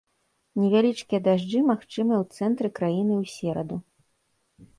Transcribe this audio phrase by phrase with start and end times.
[0.61, 3.77] Невялічкія дажджы магчымыя ў цэнтры краіны ў сераду.